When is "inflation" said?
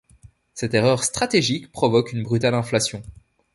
2.55-3.03